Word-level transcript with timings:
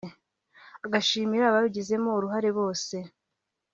agashimira 0.85 1.43
ababigizemo 1.47 2.09
uruhare 2.17 2.49
bose 2.57 2.95